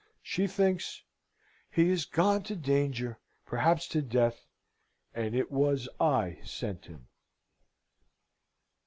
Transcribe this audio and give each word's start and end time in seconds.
She 0.23 0.47
thinks, 0.47 1.03
"He 1.69 1.91
is 1.91 2.05
gone 2.05 2.41
to 2.45 2.55
danger, 2.55 3.19
perhaps 3.45 3.87
to 3.89 4.01
death, 4.01 4.47
and 5.13 5.35
it 5.35 5.51
was 5.51 5.87
I 5.99 6.39
sent 6.43 6.85
him!" 6.87 7.07